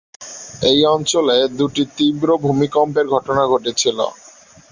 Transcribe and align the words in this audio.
এই 0.63 0.79
অঞ্চলে 0.93 1.37
দুটি 1.57 1.83
তীব্র 1.97 2.27
ভূমিকম্পের 2.43 3.05
ঘটনা 3.07 3.43
ঘটেছিল। 3.47 3.97